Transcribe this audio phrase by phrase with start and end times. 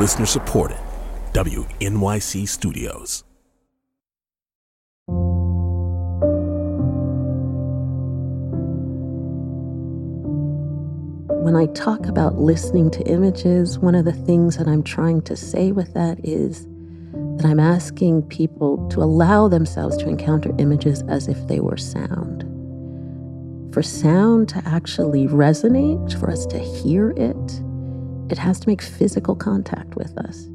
[0.00, 0.78] Listener supported.
[1.34, 3.22] WNYC Studios.
[11.44, 15.36] When I talk about listening to images, one of the things that I'm trying to
[15.36, 16.64] say with that is
[17.36, 22.44] that I'm asking people to allow themselves to encounter images as if they were sound.
[23.74, 27.62] For sound to actually resonate, for us to hear it,
[28.30, 30.46] it has to make physical contact with us.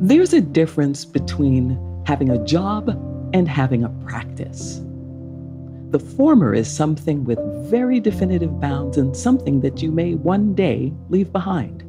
[0.00, 2.88] There's a difference between having a job
[3.32, 4.80] and having a practice.
[5.90, 7.38] The former is something with
[7.70, 11.82] very definitive bounds and something that you may one day leave behind.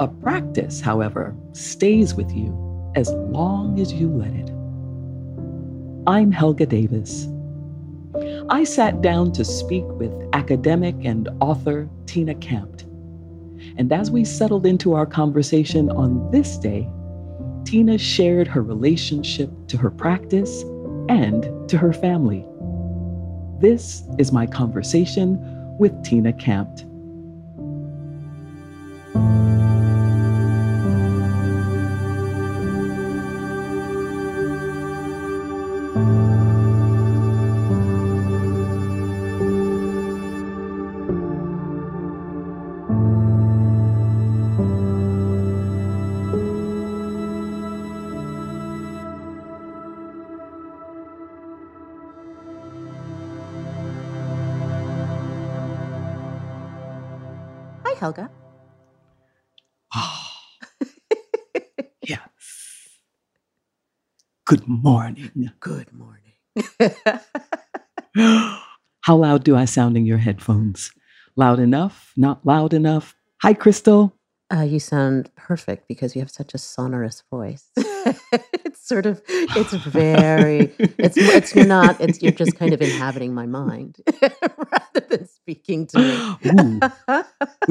[0.00, 4.50] A practice, however, stays with you as long as you let it.
[6.06, 7.28] I'm Helga Davis.
[8.50, 12.75] I sat down to speak with academic and author Tina Campt.
[13.76, 16.88] And as we settled into our conversation on this day,
[17.64, 20.62] Tina shared her relationship to her practice
[21.08, 22.46] and to her family.
[23.60, 25.38] This is my conversation
[25.78, 26.85] with Tina Campt.
[57.96, 58.30] Helga.
[59.94, 60.30] Oh,
[62.02, 62.18] yes.
[64.44, 65.50] Good morning.
[65.60, 66.34] Good morning.
[69.00, 70.90] How loud do I sound in your headphones?
[71.36, 72.12] Loud enough?
[72.16, 73.14] Not loud enough?
[73.42, 74.14] Hi, Crystal.
[74.52, 77.70] Uh, you sound perfect because you have such a sonorous voice.
[77.76, 83.46] it's sort of, it's very, it's it's not, it's you're just kind of inhabiting my
[83.46, 86.80] mind rather than speaking to me.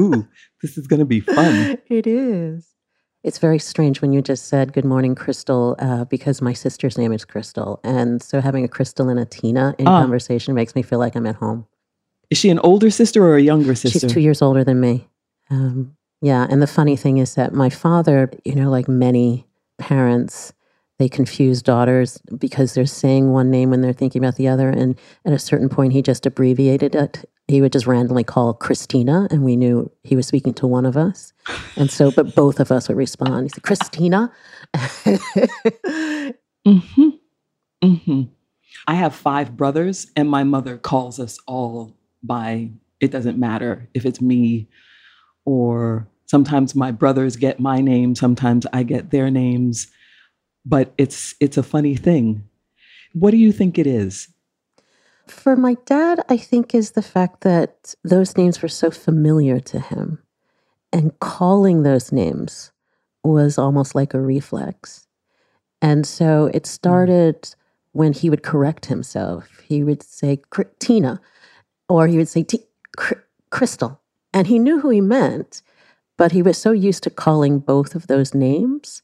[0.00, 0.28] ooh, ooh,
[0.62, 1.76] this is going to be fun.
[1.88, 2.68] It is.
[3.22, 7.12] It's very strange when you just said "Good morning, Crystal," uh, because my sister's name
[7.12, 10.82] is Crystal, and so having a Crystal and a Tina in uh, conversation makes me
[10.82, 11.66] feel like I'm at home.
[12.30, 13.98] Is she an older sister or a younger sister?
[13.98, 15.08] She's two years older than me.
[15.50, 16.46] Um, yeah.
[16.48, 19.46] And the funny thing is that my father, you know, like many
[19.78, 20.52] parents,
[20.98, 24.70] they confuse daughters because they're saying one name when they're thinking about the other.
[24.70, 27.28] And at a certain point, he just abbreviated it.
[27.48, 30.96] He would just randomly call Christina, and we knew he was speaking to one of
[30.96, 31.32] us.
[31.76, 33.44] And so, but both of us would respond.
[33.44, 34.32] He said, Christina.
[34.74, 36.30] mm-hmm.
[37.84, 38.22] Mm-hmm.
[38.88, 42.70] I have five brothers, and my mother calls us all by
[43.00, 44.68] it doesn't matter if it's me
[45.44, 49.88] or sometimes my brothers get my name, sometimes I get their names,
[50.66, 52.42] but it's it's a funny thing.
[53.12, 54.28] What do you think it is?
[55.28, 59.80] For my dad, I think is the fact that those names were so familiar to
[59.80, 60.22] him
[60.92, 62.72] and calling those names
[63.24, 65.06] was almost like a reflex.
[65.82, 66.70] And so it hmm.
[66.70, 67.54] started
[67.92, 69.62] when he would correct himself.
[69.66, 70.40] He would say
[70.78, 71.20] Tina
[71.88, 72.44] or he would say
[73.50, 74.00] Crystal
[74.32, 75.62] and he knew who he meant,
[76.16, 79.02] but he was so used to calling both of those names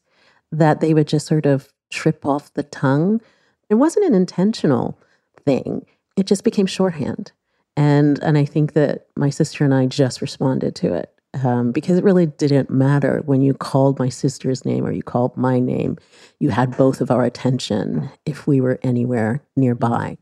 [0.53, 3.21] that they would just sort of trip off the tongue.
[3.69, 4.97] It wasn't an intentional
[5.45, 7.31] thing, it just became shorthand.
[7.75, 11.11] And, and I think that my sister and I just responded to it
[11.43, 15.35] um, because it really didn't matter when you called my sister's name or you called
[15.35, 15.97] my name.
[16.39, 20.17] You had both of our attention if we were anywhere nearby.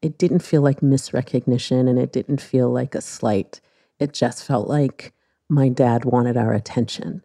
[0.00, 3.60] It didn't feel like misrecognition and it didn't feel like a slight
[4.00, 5.12] it just felt like
[5.48, 7.22] my dad wanted our attention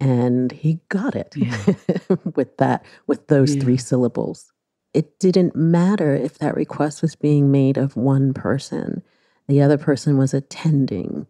[0.00, 1.58] and he got it yeah.
[2.34, 3.62] with that with those yeah.
[3.62, 4.52] three syllables
[4.92, 9.02] it didn't matter if that request was being made of one person
[9.48, 11.26] the other person was attending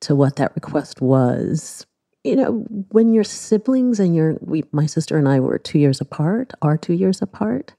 [0.00, 1.86] to what that request was
[2.24, 6.00] you know when your siblings and your we, my sister and i were two years
[6.00, 7.74] apart are two years apart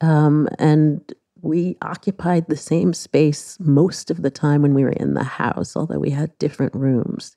[0.00, 5.14] um, and we occupied the same space most of the time when we were in
[5.14, 7.36] the house, although we had different rooms.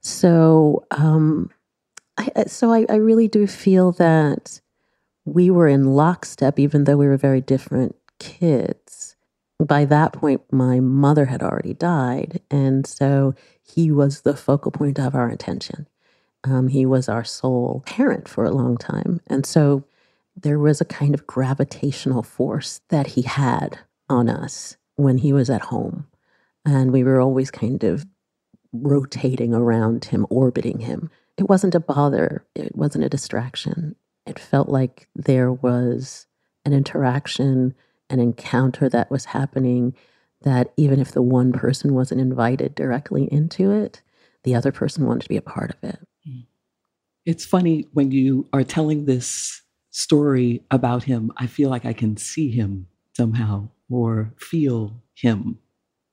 [0.00, 1.50] So, um,
[2.18, 4.60] I, so I, I really do feel that
[5.24, 9.16] we were in lockstep, even though we were very different kids.
[9.64, 14.98] By that point, my mother had already died, and so he was the focal point
[14.98, 15.88] of our attention.
[16.44, 19.84] Um, he was our sole parent for a long time, and so
[20.36, 23.78] there was a kind of gravitational force that he had
[24.08, 26.06] on us when he was at home.
[26.64, 28.06] And we were always kind of
[28.72, 31.10] rotating around him, orbiting him.
[31.38, 33.96] It wasn't a bother, it wasn't a distraction.
[34.26, 36.26] It felt like there was
[36.64, 37.74] an interaction,
[38.10, 39.94] an encounter that was happening
[40.42, 44.02] that even if the one person wasn't invited directly into it,
[44.44, 45.98] the other person wanted to be a part of it.
[46.28, 46.46] Mm.
[47.24, 52.16] It's funny when you are telling this story about him, I feel like I can
[52.16, 52.86] see him
[53.16, 55.58] somehow or feel him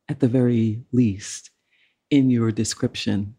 [0.10, 1.52] at the very least
[2.10, 3.36] in your description.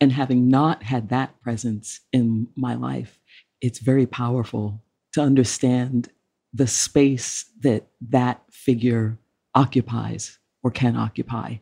[0.00, 3.20] And having not had that presence in my life,
[3.60, 4.82] it's very powerful
[5.12, 6.08] to understand
[6.52, 9.18] the space that that figure
[9.54, 11.56] occupies or can occupy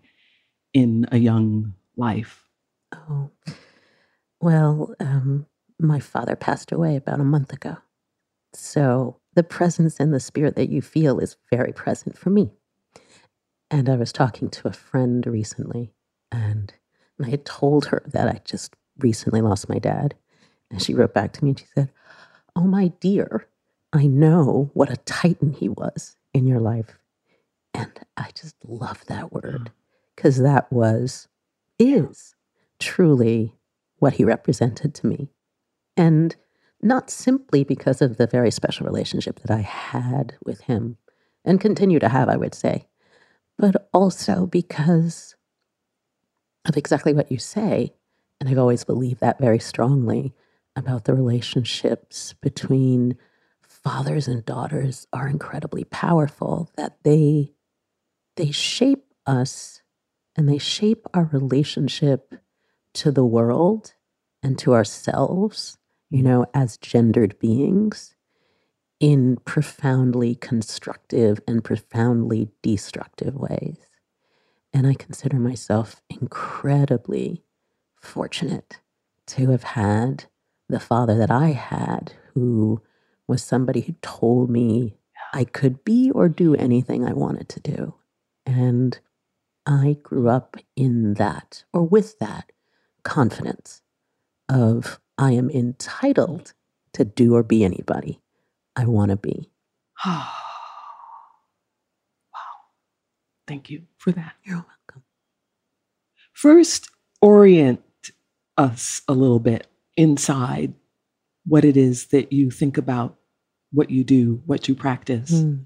[0.72, 2.44] in a young life.
[2.94, 3.30] Oh,
[4.40, 5.46] well, um,
[5.80, 7.78] my father passed away about a month ago.
[8.54, 12.50] So the presence and the spirit that you feel is very present for me.
[13.70, 15.92] And I was talking to a friend recently,
[16.32, 16.72] and
[17.22, 20.14] I had told her that I just recently lost my dad.
[20.70, 21.90] And she wrote back to me and she said,
[22.54, 23.46] Oh, my dear,
[23.92, 26.98] I know what a titan he was in your life.
[27.74, 29.70] And I just love that word
[30.14, 31.28] because that was,
[31.78, 32.34] is
[32.78, 33.54] truly
[33.98, 35.28] what he represented to me.
[35.96, 36.36] And
[36.82, 40.96] not simply because of the very special relationship that I had with him
[41.44, 42.86] and continue to have, I would say,
[43.58, 45.34] but also because
[46.68, 47.94] of exactly what you say.
[48.40, 50.34] And I've always believed that very strongly
[50.76, 53.16] about the relationships between
[53.62, 57.52] fathers and daughters are incredibly powerful, that they
[58.36, 59.82] they shape us
[60.36, 62.34] and they shape our relationship
[62.94, 63.94] to the world
[64.42, 65.78] and to ourselves
[66.10, 68.14] you know, as gendered beings
[69.00, 73.78] in profoundly constructive and profoundly destructive ways.
[74.72, 77.42] And I consider myself incredibly
[78.00, 78.80] fortunate
[79.28, 80.24] to have had
[80.68, 82.82] the father that I had, who
[83.26, 84.96] was somebody who told me
[85.32, 87.94] I could be or do anything I wanted to do.
[88.46, 88.98] And
[89.66, 92.52] I grew up in that or with that
[93.02, 93.82] confidence
[94.48, 96.54] of I am entitled
[96.94, 98.20] to do or be anybody
[98.76, 99.50] I want to be.
[100.06, 100.47] Oh.
[103.48, 104.34] Thank you for that.
[104.44, 105.02] You're welcome.
[106.32, 106.88] First,
[107.20, 107.82] orient
[108.56, 109.66] us a little bit
[109.96, 110.74] inside
[111.46, 113.16] what it is that you think about,
[113.72, 115.32] what you do, what you practice.
[115.32, 115.64] Mm.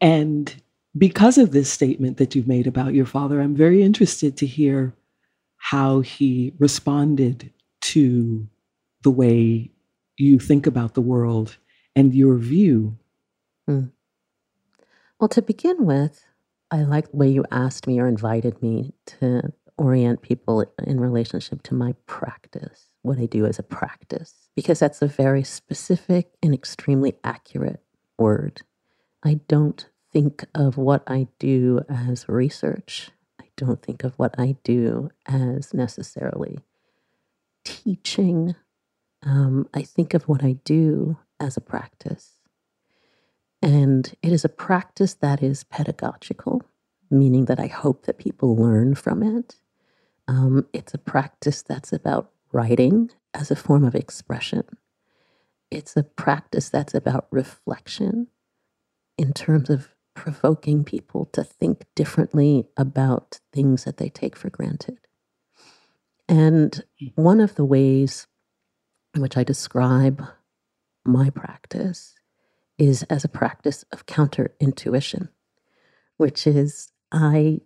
[0.00, 0.62] And
[0.98, 4.92] because of this statement that you've made about your father, I'm very interested to hear
[5.56, 7.52] how he responded
[7.82, 8.48] to
[9.02, 9.70] the way
[10.16, 11.56] you think about the world
[11.94, 12.98] and your view?
[13.66, 13.86] Hmm.
[15.18, 16.24] Well, to begin with,
[16.70, 21.62] I like the way you asked me or invited me to orient people in relationship
[21.64, 26.54] to my practice, what I do as a practice, because that's a very specific and
[26.54, 27.82] extremely accurate
[28.18, 28.62] word.
[29.24, 33.10] I don't think of what I do as research.
[33.40, 36.58] I don't think of what I do as necessarily
[37.64, 38.54] teaching,
[39.22, 42.39] um, I think of what I do as a practice.
[43.62, 46.62] And it is a practice that is pedagogical,
[47.10, 49.56] meaning that I hope that people learn from it.
[50.26, 54.64] Um, it's a practice that's about writing as a form of expression.
[55.70, 58.28] It's a practice that's about reflection
[59.18, 64.98] in terms of provoking people to think differently about things that they take for granted.
[66.28, 68.26] And one of the ways
[69.14, 70.24] in which I describe
[71.04, 72.14] my practice
[72.80, 75.28] is as a practice of counter intuition,
[76.16, 77.60] which is I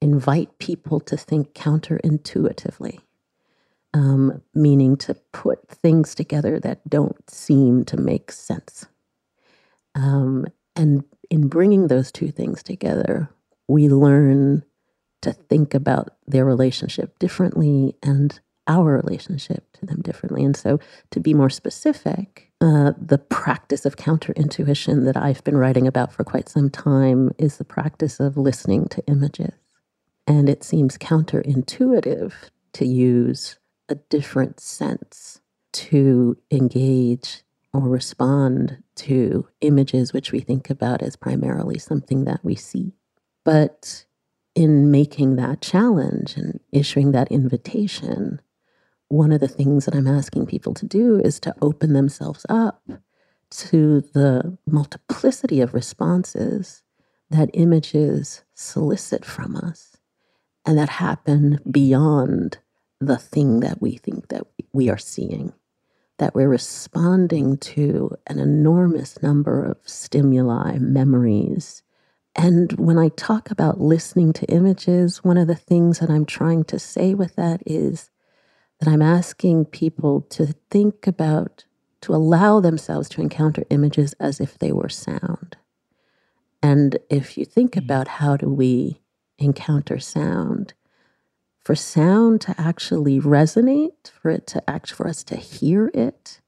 [0.00, 3.00] invite people to think counterintuitively,
[3.92, 8.86] um, meaning to put things together that don't seem to make sense.
[9.96, 10.46] Um,
[10.76, 13.30] and in bringing those two things together,
[13.66, 14.62] we learn
[15.22, 20.44] to think about their relationship differently and our relationship to them differently.
[20.44, 20.78] And so,
[21.10, 26.12] to be more specific, uh, the practice of counter intuition that I've been writing about
[26.12, 29.54] for quite some time is the practice of listening to images.
[30.28, 32.32] And it seems counterintuitive
[32.74, 35.40] to use a different sense
[35.72, 37.42] to engage
[37.72, 42.92] or respond to images which we think about as primarily something that we see.
[43.44, 44.04] But
[44.54, 48.40] in making that challenge and issuing that invitation,
[49.12, 52.82] one of the things that I'm asking people to do is to open themselves up
[53.50, 56.82] to the multiplicity of responses
[57.28, 59.98] that images solicit from us
[60.64, 62.56] and that happen beyond
[63.00, 65.52] the thing that we think that we are seeing,
[66.18, 71.82] that we're responding to an enormous number of stimuli, memories.
[72.34, 76.64] And when I talk about listening to images, one of the things that I'm trying
[76.64, 78.08] to say with that is
[78.82, 81.66] that I'm asking people to think about,
[82.00, 85.56] to allow themselves to encounter images as if they were sound.
[86.60, 87.84] And if you think mm.
[87.84, 89.00] about how do we
[89.38, 90.74] encounter sound,
[91.60, 96.40] for sound to actually resonate, for it to act, for us to hear it,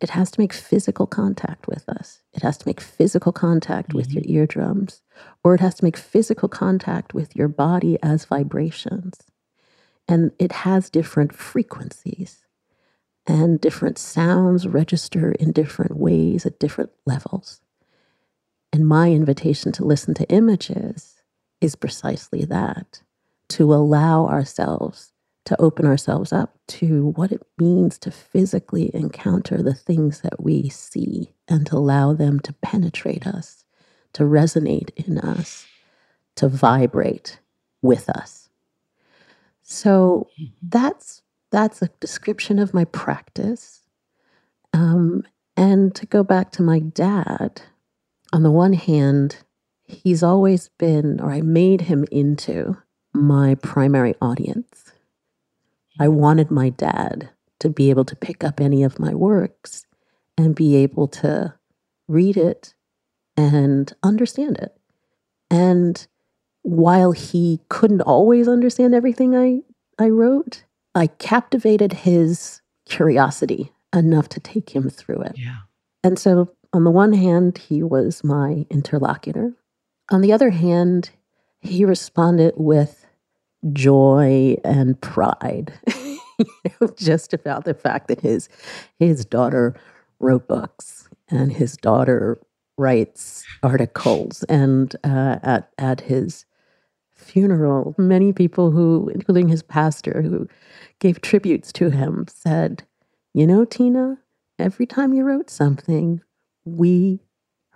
[0.00, 2.22] it has to make physical contact with us.
[2.32, 3.98] It has to make physical contact mm-hmm.
[3.98, 5.02] with your eardrums,
[5.44, 9.20] or it has to make physical contact with your body as vibrations.
[10.08, 12.46] And it has different frequencies,
[13.26, 17.60] and different sounds register in different ways at different levels.
[18.72, 21.22] And my invitation to listen to images
[21.60, 23.02] is precisely that
[23.48, 25.12] to allow ourselves
[25.46, 30.68] to open ourselves up to what it means to physically encounter the things that we
[30.68, 33.64] see and to allow them to penetrate us,
[34.12, 35.66] to resonate in us,
[36.34, 37.38] to vibrate
[37.80, 38.45] with us.
[39.68, 40.28] So
[40.62, 43.82] that's that's a description of my practice.
[44.72, 45.24] Um,
[45.56, 47.62] and to go back to my dad,
[48.32, 49.38] on the one hand,
[49.84, 52.76] he's always been, or I made him into
[53.12, 54.92] my primary audience.
[55.98, 59.86] I wanted my dad to be able to pick up any of my works
[60.38, 61.54] and be able to
[62.06, 62.74] read it
[63.36, 64.76] and understand it.
[65.50, 66.06] And
[66.66, 69.62] while he couldn't always understand everything I,
[70.02, 70.64] I wrote,
[70.96, 75.36] I captivated his curiosity enough to take him through it.
[75.38, 75.58] Yeah.
[76.02, 79.52] And so, on the one hand, he was my interlocutor.
[80.10, 81.10] On the other hand,
[81.60, 83.06] he responded with
[83.72, 85.72] joy and pride.
[85.96, 86.18] you
[86.80, 88.48] know, just about the fact that his
[88.98, 89.76] his daughter
[90.18, 92.40] wrote books and his daughter
[92.76, 96.44] writes articles and uh, at at his
[97.26, 100.48] funeral many people who including his pastor who
[101.00, 102.84] gave tributes to him said
[103.34, 104.18] you know tina
[104.58, 106.20] every time you wrote something
[106.64, 107.20] we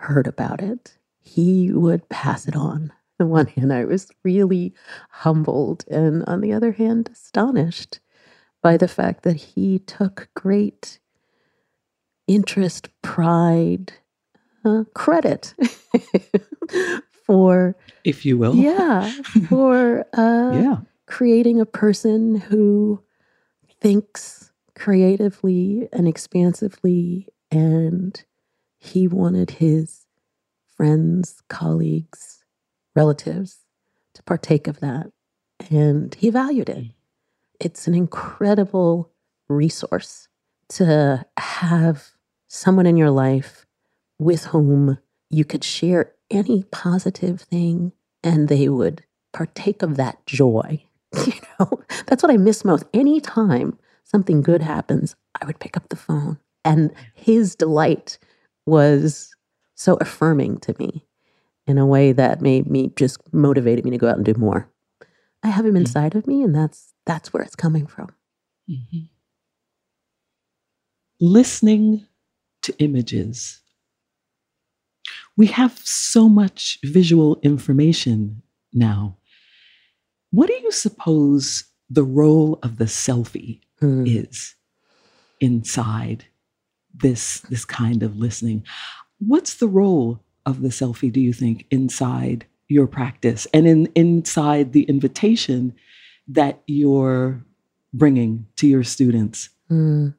[0.01, 0.97] heard about it.
[1.21, 2.93] He would pass it on.
[2.93, 4.75] On the one hand, I was really
[5.11, 8.01] humbled, and on the other hand, astonished
[8.63, 10.99] by the fact that he took great
[12.27, 13.93] interest, pride,
[14.65, 15.55] uh, credit
[17.31, 19.09] for, if you will, yeah,
[19.49, 20.77] for uh, yeah.
[21.07, 23.01] creating a person who
[23.81, 28.25] thinks creatively and expansively, and
[28.81, 30.07] he wanted his
[30.77, 32.43] friends, colleagues,
[32.97, 33.59] relatives
[34.15, 35.13] to partake of that.
[35.71, 36.87] And he valued it.
[37.61, 39.13] It's an incredible
[39.49, 40.27] resource
[40.71, 42.11] to have
[42.49, 43.67] someone in your life
[44.19, 50.85] with whom you could share any positive thing and they would partake of that joy.
[51.27, 52.85] You know, that's what I miss most.
[52.95, 56.39] Anytime something good happens, I would pick up the phone.
[56.65, 58.17] And his delight
[58.65, 59.35] was
[59.75, 61.05] so affirming to me
[61.67, 64.71] in a way that made me just motivated me to go out and do more.
[65.43, 65.79] I have him mm-hmm.
[65.79, 68.09] inside of me, and that's that's where it's coming from.
[68.69, 69.07] Mm-hmm.
[71.21, 72.07] Listening
[72.63, 73.63] to images.
[75.41, 78.43] We have so much visual information
[78.75, 79.17] now.
[80.33, 84.07] What do you suppose the role of the selfie mm.
[84.07, 84.55] is
[85.41, 86.27] inside
[86.93, 88.67] this this kind of listening?
[89.17, 94.75] What's the role of the selfie do you think inside your practice and in inside
[94.75, 95.75] the invitation
[96.29, 97.43] that you're
[97.95, 99.49] bringing to your students?
[99.71, 100.15] Mm.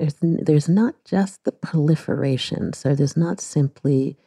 [0.00, 2.72] There's, there's not just the proliferation.
[2.72, 4.18] So there's not simply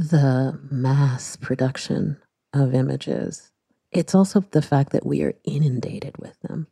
[0.00, 2.16] the mass production
[2.54, 3.52] of images.
[3.92, 6.68] It's also the fact that we are inundated with them.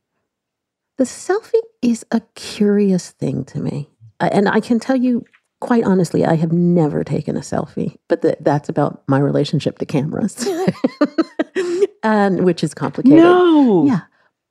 [0.97, 3.91] The selfie is a curious thing to me.
[4.19, 5.25] And I can tell you
[5.61, 10.49] quite honestly, I have never taken a selfie, but that's about my relationship to cameras,
[12.03, 13.19] and which is complicated.
[13.19, 14.03] No, yeah,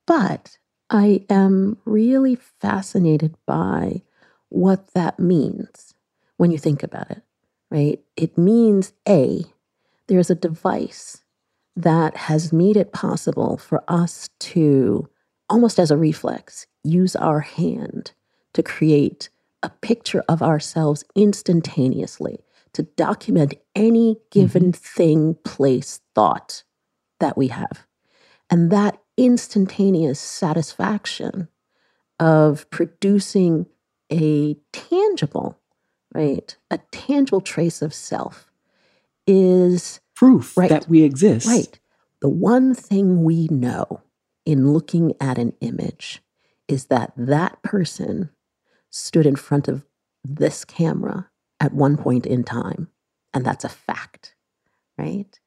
[0.06, 0.58] but
[0.90, 4.02] I am really fascinated by
[4.50, 5.94] what that means
[6.36, 7.22] when you think about it.
[7.70, 8.00] Right?
[8.16, 9.44] It means a
[10.06, 11.22] there's a device
[11.76, 15.08] that has made it possible for us to
[15.50, 18.12] almost as a reflex use our hand
[18.54, 19.28] to create
[19.62, 22.40] a picture of ourselves instantaneously
[22.72, 24.96] to document any given mm-hmm.
[24.96, 26.64] thing, place, thought
[27.20, 27.86] that we have.
[28.50, 31.48] And that instantaneous satisfaction
[32.20, 33.66] of producing
[34.10, 35.57] a tangible,
[36.18, 38.50] right, a tangible trace of self
[39.26, 40.68] is proof Right.
[40.70, 41.46] that we exist.
[41.46, 41.78] right.
[42.20, 44.02] The one thing we know
[44.44, 46.20] in looking at an image
[46.66, 48.30] is that that person
[48.90, 49.84] stood in front of
[50.24, 52.88] this camera at one point in time,
[53.32, 54.34] and that's a fact,
[54.98, 55.38] right?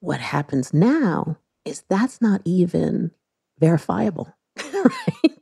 [0.00, 3.12] What happens now is that's not even
[3.60, 4.34] verifiable,
[4.74, 5.37] right?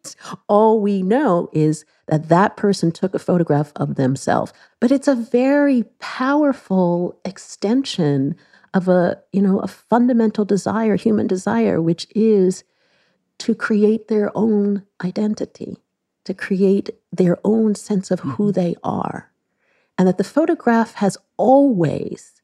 [0.48, 5.14] All we know is that that person took a photograph of themselves, but it's a
[5.14, 8.36] very powerful extension
[8.74, 12.64] of a, you know, a fundamental desire, human desire, which is
[13.38, 15.78] to create their own identity,
[16.24, 18.60] to create their own sense of who mm-hmm.
[18.60, 19.30] they are.
[19.98, 22.42] And that the photograph has always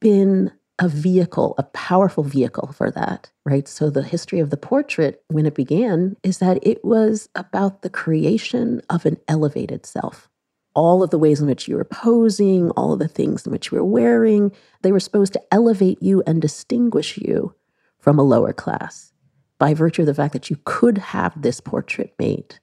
[0.00, 3.68] been a vehicle, a powerful vehicle for that, right?
[3.68, 7.90] So the history of the portrait, when it began, is that it was about the
[7.90, 10.30] creation of an elevated self.
[10.74, 13.70] All of the ways in which you were posing, all of the things in which
[13.70, 17.54] you were wearing, they were supposed to elevate you and distinguish you
[17.98, 19.12] from a lower class
[19.58, 22.58] by virtue of the fact that you could have this portrait made,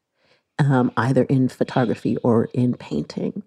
[0.57, 3.43] um, either in photography or in painting.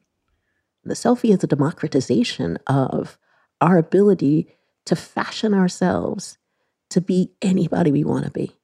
[0.84, 3.18] The selfie is a democratization of
[3.60, 4.48] our ability
[4.87, 6.38] to fashion ourselves
[6.90, 8.56] to be anybody we want to be,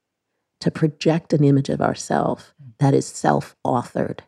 [0.61, 4.21] to project an image of ourselves that is self authored.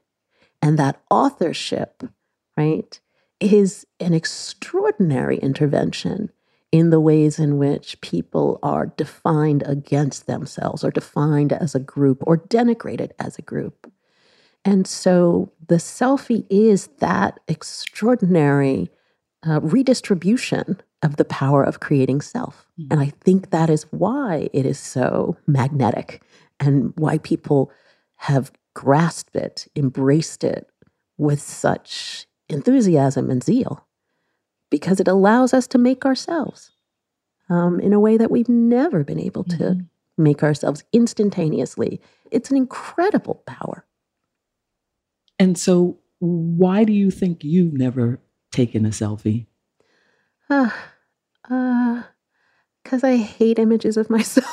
[0.63, 2.03] And that authorship,
[2.57, 3.01] right,
[3.41, 6.31] is an extraordinary intervention
[6.71, 12.23] in the ways in which people are defined against themselves or defined as a group
[12.27, 13.91] or denigrated as a group.
[14.65, 18.91] And so the selfie is that extraordinary
[19.47, 22.67] uh, redistribution of the power of creating self.
[22.91, 26.23] And I think that is why it is so magnetic
[26.59, 27.71] and why people
[28.17, 30.69] have grasped it, embraced it
[31.17, 33.87] with such enthusiasm and zeal,
[34.71, 36.73] because it allows us to make ourselves
[37.51, 39.87] um, in a way that we've never been able to Mhm.
[40.19, 42.01] make ourselves instantaneously.
[42.31, 43.85] It's an incredible power.
[45.39, 48.21] And so, why do you think you've never
[48.51, 49.47] taken a selfie?
[50.51, 50.71] Uh,
[51.51, 52.03] uh,
[52.83, 54.47] because I hate images of myself.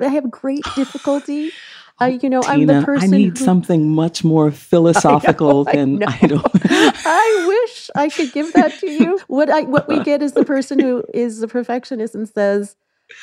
[0.00, 1.50] I have great difficulty.
[1.98, 3.14] I, you know, I'm the person.
[3.14, 6.06] I need who- something much more philosophical I than know.
[6.08, 6.46] I don't.
[6.64, 9.18] I wish I could give that to you.
[9.28, 12.76] What I what we get is the person who is a perfectionist and says,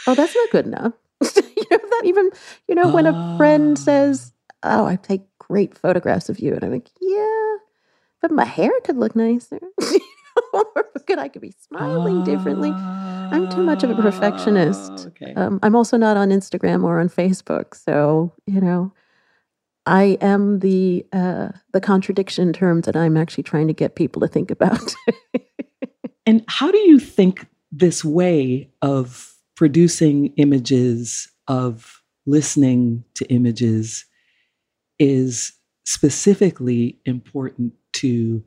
[0.08, 2.30] "Oh, that's not good enough." you know that even
[2.68, 3.82] you know when a friend Ah.
[3.82, 4.34] says,
[4.64, 7.56] "Oh, I take great photographs of you," and I'm like, "Yeah,
[8.22, 9.60] but my hair could look nicer."
[11.08, 12.72] could I could be smiling differently?
[12.72, 14.92] I'm too much of a perfectionist.
[14.92, 15.34] Ah, Okay.
[15.36, 18.94] Um, I'm also not on Instagram or on Facebook, so you know,
[19.86, 24.22] I am the uh, the contradiction in terms that I'm actually trying to get people
[24.22, 24.94] to think about.
[26.26, 34.06] And how do you think this way of producing images, of listening to images,
[35.00, 35.54] is
[35.86, 38.44] specifically important to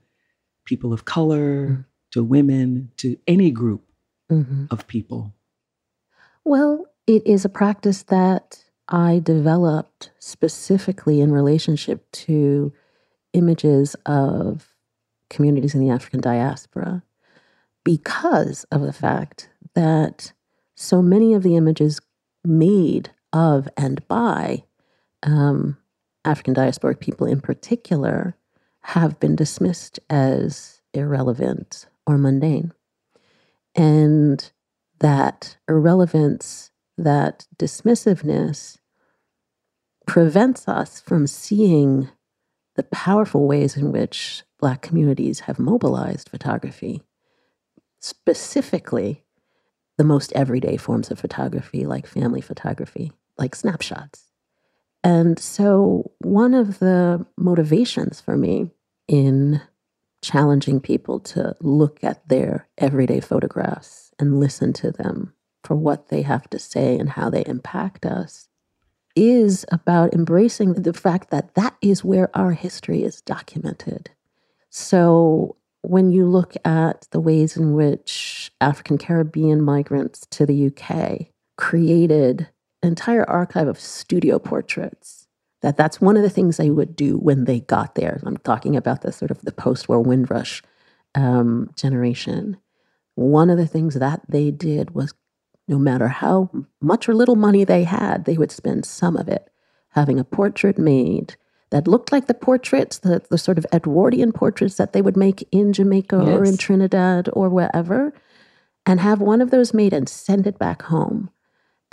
[0.66, 1.84] people of color, Mm.
[2.12, 3.82] to women, to any group
[4.30, 4.70] Mhm.
[4.70, 5.32] of people?
[6.44, 12.72] Well, it is a practice that I developed specifically in relationship to
[13.32, 14.74] images of
[15.28, 17.02] communities in the African diaspora
[17.84, 20.32] because of the fact that
[20.76, 22.00] so many of the images
[22.44, 24.64] made of and by
[25.22, 25.76] um,
[26.24, 28.36] African diasporic people in particular
[28.86, 32.72] have been dismissed as irrelevant or mundane.
[33.74, 34.48] And
[35.00, 38.78] that irrelevance, that dismissiveness
[40.06, 42.08] prevents us from seeing
[42.76, 47.02] the powerful ways in which Black communities have mobilized photography,
[47.98, 49.24] specifically
[49.98, 54.30] the most everyday forms of photography, like family photography, like snapshots.
[55.02, 58.70] And so, one of the motivations for me
[59.08, 59.60] in
[60.22, 66.22] challenging people to look at their everyday photographs and listen to them for what they
[66.22, 68.48] have to say and how they impact us
[69.14, 74.10] is about embracing the fact that that is where our history is documented.
[74.68, 81.28] So when you look at the ways in which African Caribbean migrants to the UK
[81.56, 82.48] created
[82.82, 85.25] an entire archive of studio portraits,
[85.66, 88.20] that that's one of the things they would do when they got there.
[88.24, 90.62] I'm talking about the sort of the post-war Windrush
[91.16, 92.58] um, generation.
[93.16, 95.12] One of the things that they did was
[95.66, 96.50] no matter how
[96.80, 99.50] much or little money they had, they would spend some of it
[99.88, 101.34] having a portrait made
[101.70, 105.48] that looked like the portraits, the, the sort of Edwardian portraits that they would make
[105.50, 106.28] in Jamaica yes.
[106.28, 108.14] or in Trinidad or wherever,
[108.86, 111.28] and have one of those made and send it back home.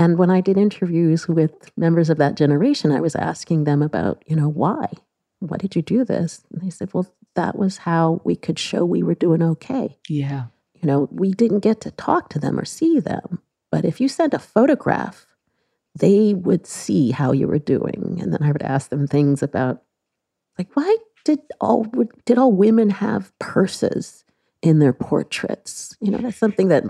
[0.04, 4.22] And when I did interviews with members of that generation, I was asking them about,
[4.28, 4.88] you know, why?
[5.40, 6.44] Why did you do this?
[6.52, 9.98] And they said, well, that was how we could show we were doing okay.
[10.10, 10.48] Yeah.
[10.76, 13.42] You know, we didn't get to talk to them or see them.
[13.72, 15.26] But if you sent a photograph,
[15.98, 18.20] they would see how you were doing.
[18.22, 19.84] And then I would ask them things about,
[20.58, 21.88] like, why did all
[22.26, 24.26] did all women have purses
[24.62, 25.96] in their portraits?
[26.02, 26.84] You know, that's something that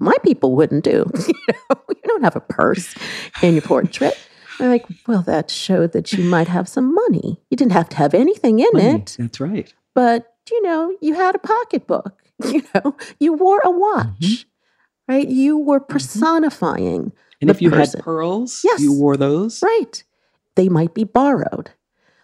[0.00, 1.10] my people wouldn't do.
[1.28, 2.94] you, know, you don't have a purse
[3.42, 4.18] in your portrait.
[4.58, 7.40] They're like, well, that showed that you might have some money.
[7.50, 9.00] You didn't have to have anything in money.
[9.00, 9.16] it.
[9.18, 9.72] That's right.
[9.94, 12.16] But, you know, you had a pocketbook.
[12.42, 15.12] You know, you wore a watch, mm-hmm.
[15.12, 15.28] right?
[15.28, 15.92] You were mm-hmm.
[15.92, 17.02] personifying.
[17.02, 17.38] Mm-hmm.
[17.42, 17.98] And if you person.
[17.98, 18.80] had pearls, yes.
[18.80, 19.62] you wore those.
[19.62, 20.02] Right.
[20.54, 21.72] They might be borrowed.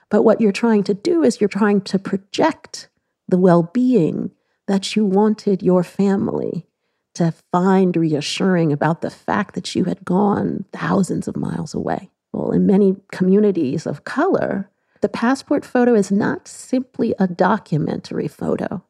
[0.08, 2.88] But what you're trying to do is you're trying to project
[3.28, 4.30] the well being
[4.66, 6.66] that you wanted your family
[7.16, 12.10] to find reassuring about the fact that you had gone thousands of miles away.
[12.32, 18.84] Well, in many communities of color, the passport photo is not simply a documentary photo.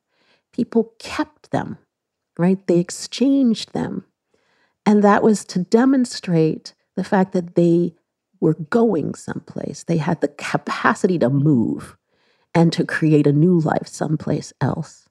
[0.52, 1.78] People kept them,
[2.36, 2.64] right?
[2.66, 4.04] They exchanged them.
[4.84, 7.94] And that was to demonstrate the fact that they
[8.40, 9.84] were going someplace.
[9.84, 11.96] They had the capacity to move
[12.52, 15.05] and to create a new life someplace else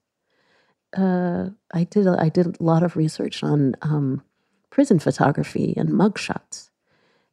[0.96, 4.22] uh, I did a, I did a lot of research on um,
[4.70, 6.70] prison photography and mugshots,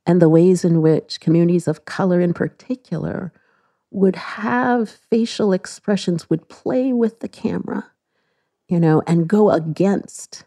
[0.06, 3.32] and the ways in which communities of color, in particular,
[3.90, 7.92] would have facial expressions, would play with the camera,
[8.68, 10.46] you know, and go against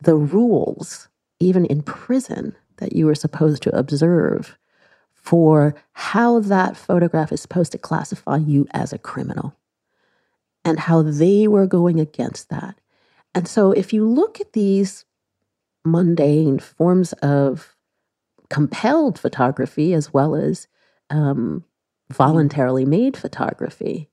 [0.00, 1.08] the rules,
[1.40, 4.56] even in prison, that you were supposed to observe
[5.14, 9.54] for how that photograph is supposed to classify you as a criminal
[10.64, 12.78] and how they were going against that.
[13.34, 15.04] And so, if you look at these
[15.84, 17.76] mundane forms of
[18.50, 20.66] compelled photography as well as
[21.10, 21.64] um,
[22.10, 24.08] voluntarily made photography,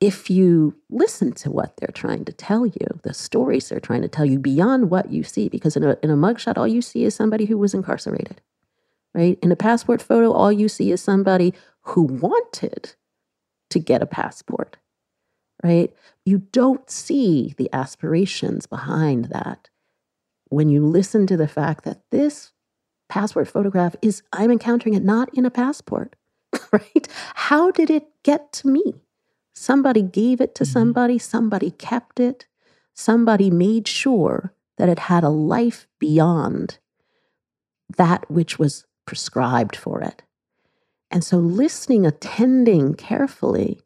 [0.00, 4.08] if you listen to what they're trying to tell you, the stories they're trying to
[4.08, 7.04] tell you beyond what you see, because in a, in a mugshot, all you see
[7.04, 8.40] is somebody who was incarcerated,
[9.14, 9.38] right?
[9.42, 12.94] In a passport photo, all you see is somebody who wanted
[13.70, 14.76] to get a passport
[15.62, 15.92] right?
[16.24, 19.68] You don't see the aspirations behind that
[20.48, 22.52] when you listen to the fact that this
[23.08, 26.14] passport photograph is, I'm encountering it not in a passport,
[26.72, 27.08] right?
[27.34, 28.94] How did it get to me?
[29.54, 30.72] Somebody gave it to mm-hmm.
[30.72, 32.46] somebody, somebody kept it,
[32.94, 36.78] somebody made sure that it had a life beyond
[37.96, 40.22] that which was prescribed for it.
[41.10, 43.80] And so, listening, attending carefully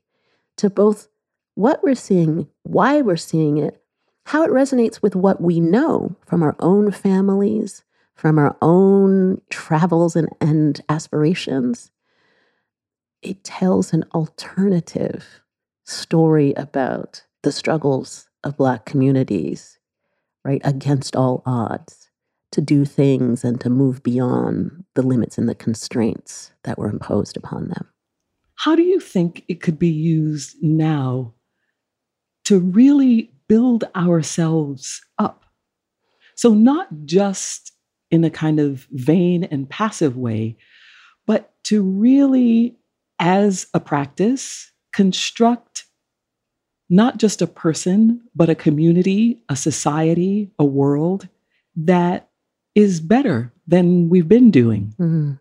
[0.57, 1.09] to both
[1.57, 3.83] what we're seeing, why we're seeing it,
[4.27, 7.83] how it resonates with what we know from our own families,
[8.15, 11.91] from our own travels and, and aspirations.
[13.23, 15.41] It tells an alternative
[15.85, 19.79] story about the struggles of Black communities,
[20.45, 22.11] right, against all odds,
[22.53, 27.37] to do things and to move beyond the limits and the constraints that were imposed
[27.37, 27.89] upon them.
[28.57, 31.35] How do you think it could be used now
[32.47, 35.45] to really build ourselves up.
[36.37, 37.73] So, not just
[38.11, 40.57] in a kind of vain and passive way,
[41.27, 42.77] but to really,
[43.19, 45.87] as a practice, construct
[46.89, 51.29] not just a person, but a community, a society, a world
[51.75, 52.29] that
[52.77, 54.95] is better than we've been doing.
[55.01, 55.33] Mm-hmm.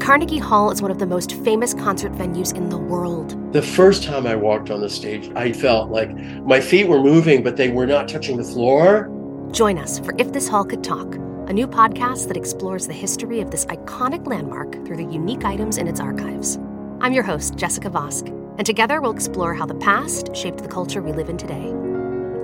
[0.00, 3.36] Carnegie Hall is one of the most famous concert venues in the world.
[3.52, 6.10] The first time I walked on the stage, I felt like
[6.42, 9.10] my feet were moving, but they were not touching the floor.
[9.52, 13.40] Join us for If This Hall Could Talk, a new podcast that explores the history
[13.40, 16.58] of this iconic landmark through the unique items in its archives.
[17.02, 21.02] I'm your host, Jessica Vosk, and together we'll explore how the past shaped the culture
[21.02, 21.72] we live in today.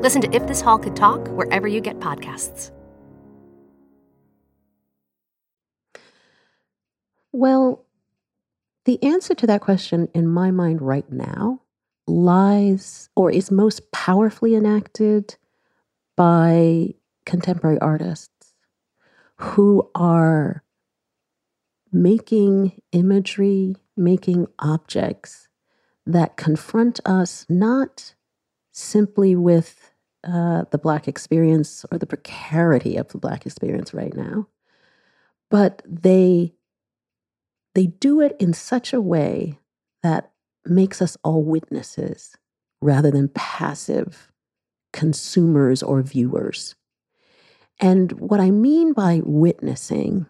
[0.02, 2.70] Listen to If This Hall Could Talk wherever you get podcasts.
[7.36, 7.84] Well,
[8.86, 11.60] the answer to that question in my mind right now
[12.06, 15.36] lies or is most powerfully enacted
[16.16, 16.94] by
[17.26, 18.54] contemporary artists
[19.36, 20.64] who are
[21.92, 25.48] making imagery, making objects
[26.06, 28.14] that confront us not
[28.72, 29.90] simply with
[30.24, 34.48] uh, the Black experience or the precarity of the Black experience right now.
[35.50, 36.54] But they
[37.76, 39.58] they do it in such a way
[40.02, 40.32] that
[40.64, 42.34] makes us all witnesses
[42.80, 44.32] rather than passive
[44.94, 46.74] consumers or viewers.
[47.78, 50.24] And what I mean by witnessing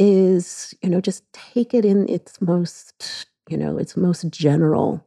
[0.00, 5.06] is, you know, just take it in its most, you know, its most general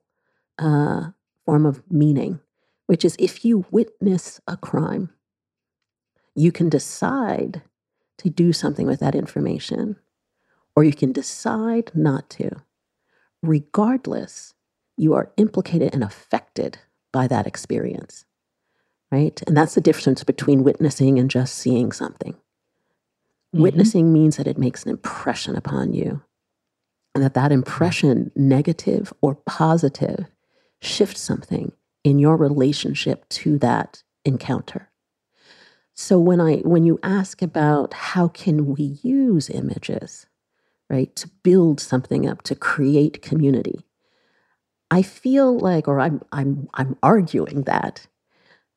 [0.58, 1.10] uh,
[1.46, 2.40] form of meaning,
[2.86, 5.10] which is if you witness a crime,
[6.36, 7.64] you can decide
[8.20, 9.98] to do something with that information,
[10.78, 12.52] or you can decide not to.
[13.44, 14.54] Regardless,
[14.96, 16.78] you are implicated and affected
[17.12, 18.24] by that experience
[19.12, 19.42] right?
[19.48, 22.34] And that's the difference between witnessing and just seeing something.
[22.34, 23.62] Mm-hmm.
[23.62, 26.22] Witnessing means that it makes an impression upon you,
[27.16, 30.26] and that that impression, negative or positive,
[30.82, 31.72] shifts something
[32.04, 34.90] in your relationship to that encounter.
[35.94, 40.28] So when I when you ask about how can we use images,
[40.90, 43.86] right, to build something up, to create community,
[44.90, 48.08] I feel like, or I'm I'm I'm arguing that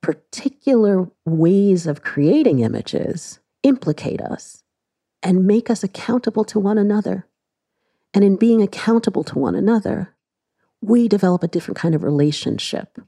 [0.01, 4.65] particular ways of creating images implicate us
[5.23, 7.27] and make us accountable to one another.
[8.13, 10.17] And in being accountable to one another,
[10.81, 12.99] we develop a different kind of relationship,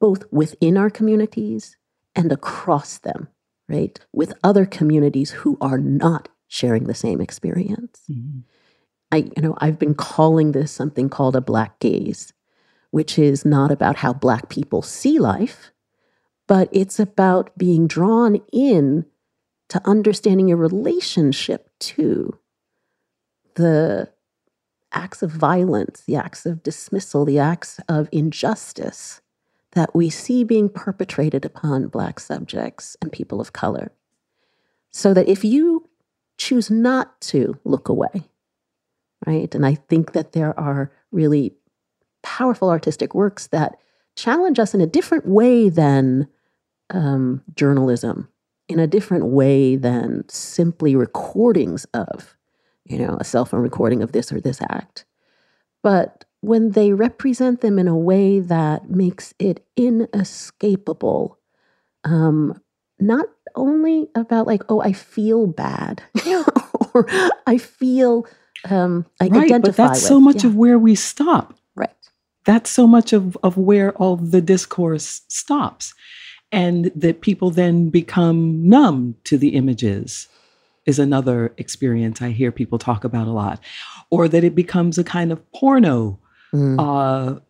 [0.00, 1.76] both within our communities
[2.14, 3.28] and across them,
[3.68, 3.98] right?
[4.12, 8.02] With other communities who are not sharing the same experience.
[8.10, 8.40] Mm-hmm.
[9.12, 12.32] I, you know, I've been calling this something called a black gaze,
[12.90, 15.70] which is not about how black people see life,
[16.46, 19.06] but it's about being drawn in
[19.68, 22.38] to understanding your relationship to
[23.54, 24.10] the
[24.92, 29.20] acts of violence, the acts of dismissal, the acts of injustice
[29.72, 33.92] that we see being perpetrated upon Black subjects and people of color.
[34.90, 35.83] So that if you
[36.38, 38.30] choose not to look away,
[39.26, 39.54] right?
[39.54, 41.54] And I think that there are really
[42.22, 43.76] powerful artistic works that
[44.16, 46.28] challenge us in a different way than
[46.90, 48.28] um, journalism,
[48.68, 52.36] in a different way than simply recordings of,
[52.84, 55.04] you know, a cell phone recording of this or this act.
[55.82, 61.38] But when they represent them in a way that makes it inescapable,
[62.04, 62.60] um,
[62.98, 66.02] not only about like, oh, I feel bad,
[66.94, 67.06] or
[67.46, 68.26] I feel
[68.68, 70.08] um, I right, identify but that's with.
[70.08, 70.50] so much yeah.
[70.50, 71.54] of where we stop.
[71.74, 71.90] Right.
[72.44, 75.94] That's so much of, of where all the discourse stops
[76.52, 80.28] and that people then become numb to the images
[80.86, 83.60] is another experience I hear people talk about a lot,
[84.10, 86.18] or that it becomes a kind of porno
[86.52, 86.78] mm.
[86.78, 87.40] uh,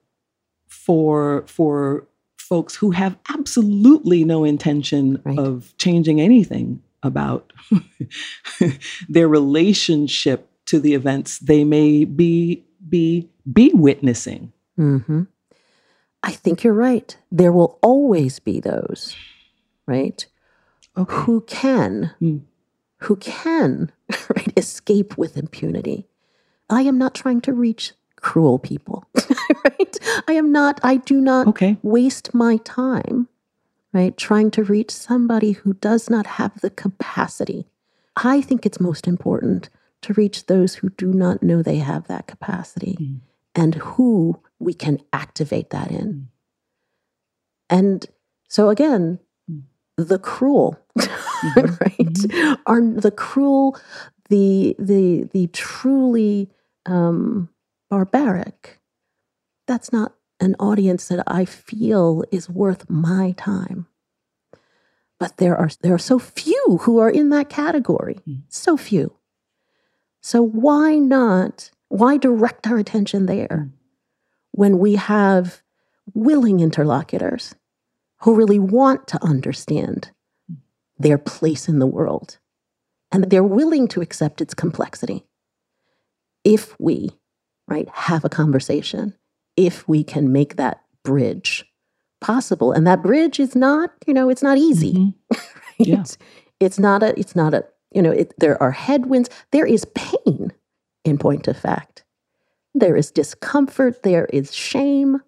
[0.68, 2.06] for for
[2.44, 5.38] folks who have absolutely no intention right.
[5.38, 7.52] of changing anything about
[9.08, 14.52] their relationship to the events they may be be be witnessing.
[14.78, 15.22] Mm-hmm.
[16.22, 17.16] I think you're right.
[17.30, 19.14] There will always be those,
[19.86, 20.26] right?
[20.96, 21.14] Okay.
[21.14, 22.40] Who can, mm.
[22.98, 26.08] who can, right, escape with impunity.
[26.70, 27.92] I am not trying to reach
[28.24, 29.04] cruel people,
[29.64, 29.98] right?
[30.26, 31.76] I am not, I do not okay.
[31.82, 33.28] waste my time,
[33.92, 37.66] right, trying to reach somebody who does not have the capacity.
[38.16, 39.68] I think it's most important
[40.00, 43.20] to reach those who do not know they have that capacity mm.
[43.54, 46.08] and who we can activate that in.
[46.08, 46.24] Mm.
[47.68, 48.06] And
[48.48, 49.18] so again,
[49.50, 49.64] mm.
[49.96, 51.60] the cruel, mm-hmm.
[51.60, 51.98] right?
[51.98, 52.54] Mm-hmm.
[52.66, 53.78] Are the cruel,
[54.30, 56.50] the the the truly
[56.86, 57.50] um,
[57.94, 58.80] barbaric.
[59.66, 63.86] That's not an audience that I feel is worth my time.
[65.18, 68.18] But there are there are so few who are in that category.
[68.28, 68.42] Mm.
[68.48, 69.16] So few.
[70.20, 71.70] So why not?
[71.88, 73.68] Why direct our attention there?
[73.70, 73.74] Mm
[74.54, 75.62] when we have
[76.14, 77.56] willing interlocutors
[78.18, 80.12] who really want to understand
[80.96, 82.38] their place in the world
[83.10, 85.26] and they're willing to accept its complexity
[86.44, 87.10] if we
[87.68, 89.14] right have a conversation
[89.56, 91.64] if we can make that bridge
[92.20, 95.10] possible and that bridge is not you know it's not easy mm-hmm.
[95.78, 95.88] right?
[95.88, 96.04] yeah.
[96.60, 100.52] it's not a it's not a you know it, there are headwinds there is pain
[101.04, 102.04] in point of fact
[102.74, 105.20] there is discomfort, there is shame,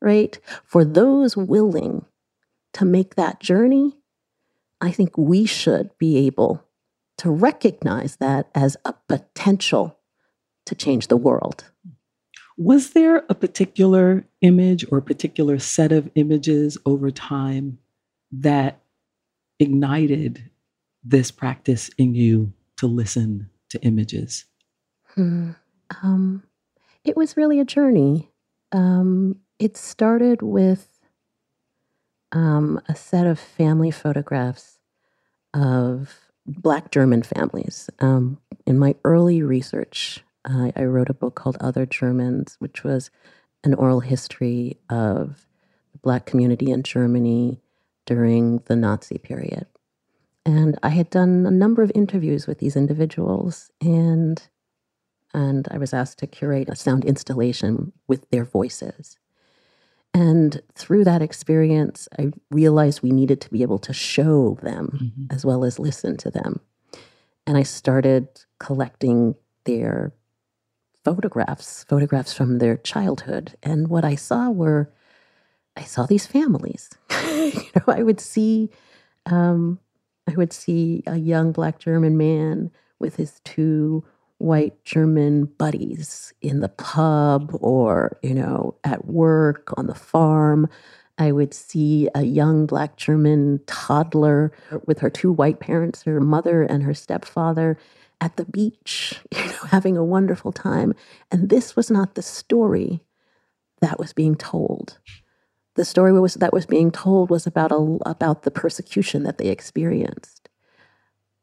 [0.00, 0.38] right?
[0.64, 2.06] For those willing
[2.74, 3.96] to make that journey,
[4.80, 6.64] I think we should be able
[7.18, 9.98] to recognize that as a potential
[10.66, 11.70] to change the world.
[12.56, 17.78] Was there a particular image or a particular set of images over time
[18.30, 18.80] that
[19.58, 20.50] ignited
[21.02, 24.44] this practice in you to listen to images?
[25.14, 25.50] Hmm.
[26.02, 26.42] Um,
[27.04, 28.30] it was really a journey.
[28.72, 30.88] Um, it started with
[32.32, 34.78] um, a set of family photographs
[35.52, 37.88] of Black German families.
[38.00, 43.10] Um, in my early research, uh, I wrote a book called Other Germans, which was
[43.62, 45.46] an oral history of
[45.92, 47.60] the Black community in Germany
[48.06, 49.66] during the Nazi period.
[50.46, 54.42] And I had done a number of interviews with these individuals, and
[55.32, 59.18] and I was asked to curate a sound installation with their voices.
[60.12, 65.34] And through that experience, I realized we needed to be able to show them mm-hmm.
[65.34, 66.60] as well as listen to them.
[67.48, 68.28] And I started
[68.60, 70.12] collecting their
[71.04, 73.54] photographs, photographs from their childhood.
[73.62, 74.90] And what I saw were,
[75.76, 76.90] I saw these families.
[77.10, 78.70] you know, I would see,
[79.26, 79.78] um,
[80.28, 84.04] I would see a young black German man with his two
[84.38, 90.68] white German buddies in the pub or, you know, at work, on the farm.
[91.18, 94.52] I would see a young black German toddler
[94.86, 97.78] with her two white parents, her mother and her stepfather,
[98.20, 100.94] at the beach, you know, having a wonderful time.
[101.30, 103.00] And this was not the story
[103.80, 104.98] that was being told.
[105.76, 109.48] The story was that was being told was about a, about the persecution that they
[109.48, 110.48] experienced.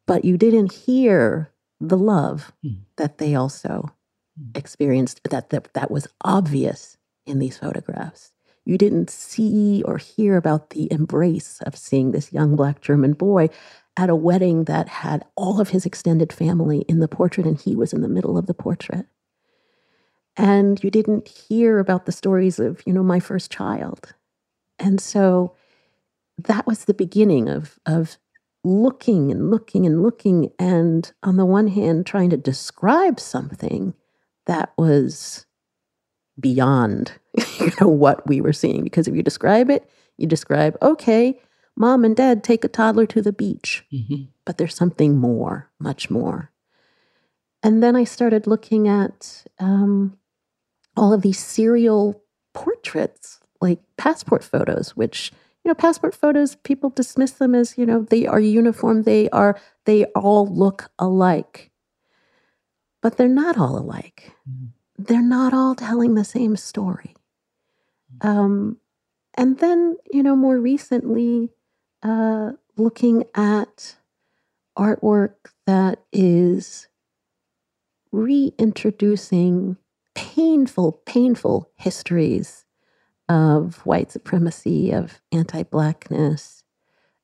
[0.08, 2.78] But you didn't hear the love mm.
[2.96, 3.92] that they also
[4.40, 4.58] mm.
[4.58, 8.32] experienced that, that that was obvious in these photographs.
[8.64, 13.50] You didn't see or hear about the embrace of seeing this young black German boy
[13.98, 17.76] at a wedding that had all of his extended family in the portrait and he
[17.76, 19.06] was in the middle of the portrait.
[20.38, 24.14] And you didn't hear about the stories of, you know, my first child.
[24.80, 25.56] And so
[26.38, 28.18] that was the beginning of of
[28.64, 33.94] looking and looking and looking, and on the one hand, trying to describe something
[34.46, 35.46] that was
[36.40, 37.14] beyond
[37.60, 41.40] you know what we were seeing because if you describe it you describe okay
[41.76, 44.24] mom and dad take a toddler to the beach mm-hmm.
[44.46, 46.52] but there's something more much more
[47.64, 50.18] and then i started looking at um,
[50.96, 52.22] all of these serial
[52.54, 55.32] portraits like passport photos which
[55.64, 59.60] you know, passport photos, people dismiss them as, you know, they are uniform, they are,
[59.86, 61.72] they all look alike.
[63.02, 64.34] But they're not all alike.
[64.50, 64.66] Mm-hmm.
[64.98, 67.16] They're not all telling the same story.
[68.22, 68.28] Mm-hmm.
[68.28, 68.78] Um,
[69.36, 71.50] and then, you know, more recently,
[72.04, 73.96] uh, looking at
[74.78, 75.36] artwork
[75.66, 76.88] that is
[78.12, 79.78] reintroducing
[80.16, 82.66] painful, painful histories
[83.30, 86.64] of white supremacy, of anti Blackness,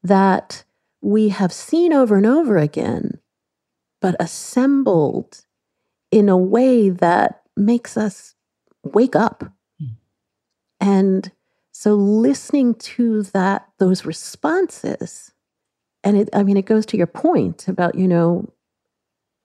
[0.04, 0.64] that
[1.02, 3.20] we have seen over and over again,
[4.02, 5.46] but assembled
[6.12, 8.36] in a way that makes us
[8.84, 9.52] wake up.
[9.82, 9.98] Mm.
[10.80, 11.32] And
[11.80, 15.32] so listening to that, those responses,
[16.04, 18.52] and it, I mean, it goes to your point about, you know,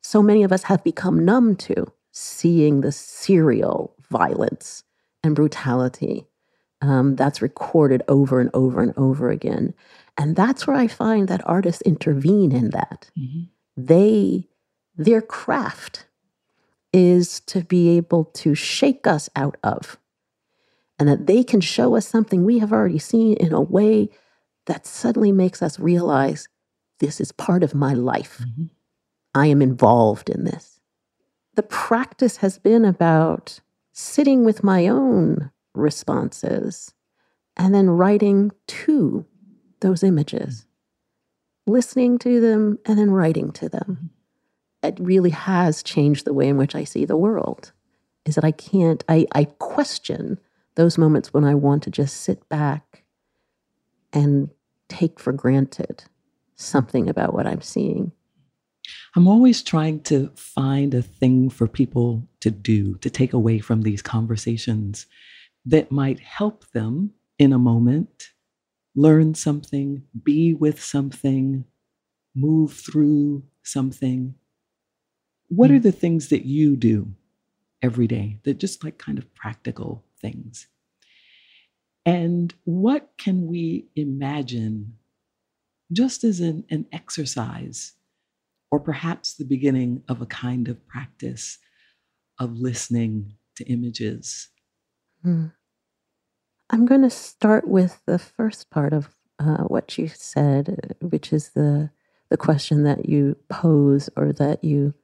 [0.01, 4.83] so many of us have become numb to seeing the serial violence
[5.23, 6.27] and brutality
[6.81, 9.75] um, that's recorded over and over and over again.
[10.17, 13.11] And that's where I find that artists intervene in that.
[13.15, 13.43] Mm-hmm.
[13.77, 14.49] They,
[14.97, 16.07] their craft
[16.95, 19.99] is to be able to shake us out of,
[21.03, 24.09] and that they can show us something we have already seen in a way
[24.67, 26.47] that suddenly makes us realize
[27.01, 28.39] this is part of my life.
[28.41, 28.67] Mm-hmm.
[29.35, 30.79] I am involved in this.
[31.57, 33.59] The practice has been about
[33.93, 36.95] sitting with my own responses
[37.57, 39.27] and then writing to
[39.81, 40.67] those images,
[41.67, 44.11] listening to them and then writing to them.
[44.85, 47.73] It really has changed the way in which I see the world.
[48.25, 50.39] Is that I can't, I, I question
[50.75, 53.05] those moments when I want to just sit back
[54.13, 54.51] and
[54.89, 56.05] take for granted
[56.55, 58.13] something about what I'm seeing.
[59.15, 63.83] I'm always trying to find a thing for people to do, to take away from
[63.83, 65.07] these conversations
[65.65, 68.33] that might help them in a moment
[68.95, 71.65] learn something, be with something,
[72.35, 74.35] move through something.
[75.49, 75.77] What mm.
[75.77, 77.15] are the things that you do
[77.81, 80.69] every day that just like kind of practical things?
[82.05, 84.95] And what can we imagine
[85.93, 87.93] just as an, an exercise
[88.71, 91.59] or perhaps the beginning of a kind of practice
[92.39, 94.49] of listening to images?
[95.23, 95.49] Hmm.
[96.71, 101.51] I'm going to start with the first part of uh, what you said, which is
[101.51, 101.91] the
[102.31, 104.95] the question that you pose or that you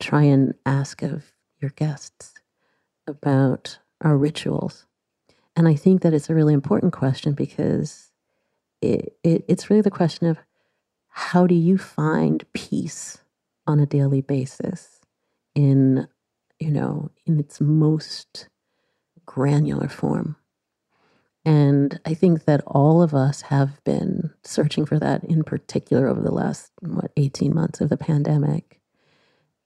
[0.00, 2.34] try and ask of your guests
[3.06, 4.86] about our rituals.
[5.56, 8.10] And I think that it's a really important question because
[8.82, 10.38] it, it, it's really the question of
[11.08, 13.18] how do you find peace
[13.66, 15.00] on a daily basis
[15.54, 16.08] in,
[16.58, 18.48] you know, in its most
[19.26, 20.36] granular form.
[21.44, 26.20] And I think that all of us have been searching for that in particular over
[26.20, 28.80] the last, what, 18 months of the pandemic.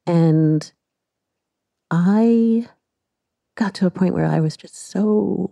[0.06, 0.70] And
[1.90, 2.68] I
[3.58, 5.50] got to a point where I was just so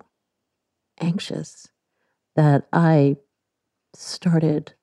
[1.01, 1.69] anxious
[2.37, 3.17] that I
[3.95, 4.75] started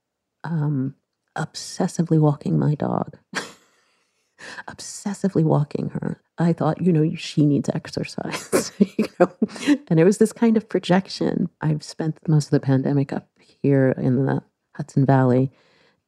[0.44, 0.96] um,
[1.38, 3.18] obsessively walking my dog,
[4.68, 6.22] obsessively walking her.
[6.38, 9.32] I thought, you know, she needs exercise, you know,
[9.88, 11.50] and it was this kind of projection.
[11.62, 14.44] I've spent most of the pandemic up here in the
[14.76, 15.50] Hudson Valley.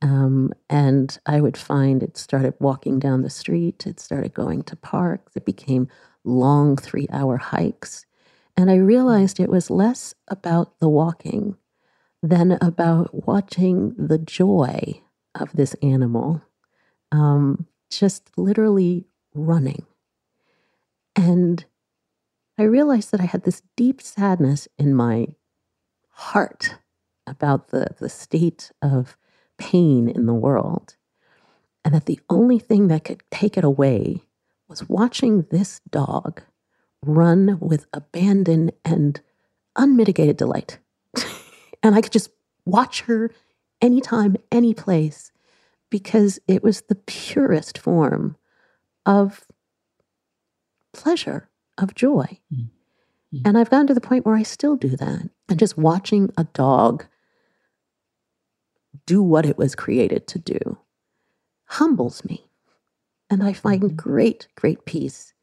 [0.01, 4.75] Um, and I would find it started walking down the street, it started going to
[4.75, 5.87] parks, it became
[6.25, 8.05] long three hour hikes.
[8.57, 11.57] And I realized it was less about the walking
[12.23, 15.01] than about watching the joy
[15.35, 16.41] of this animal
[17.11, 19.85] um, just literally running.
[21.15, 21.65] And
[22.57, 25.27] I realized that I had this deep sadness in my
[26.09, 26.75] heart
[27.27, 29.17] about the, the state of
[29.57, 30.95] pain in the world.
[31.83, 34.23] And that the only thing that could take it away
[34.67, 36.41] was watching this dog
[37.03, 39.21] run with abandon and
[39.75, 40.79] unmitigated delight.
[41.83, 42.31] and I could just
[42.65, 43.31] watch her
[43.81, 45.31] anytime, any place,
[45.89, 48.37] because it was the purest form
[49.05, 49.45] of
[50.93, 52.39] pleasure, of joy.
[52.53, 53.47] Mm-hmm.
[53.47, 55.29] And I've gotten to the point where I still do that.
[55.49, 57.05] And just watching a dog
[59.05, 60.77] do what it was created to do
[61.65, 62.47] humbles me.
[63.29, 63.95] And I find mm-hmm.
[63.95, 65.33] great, great peace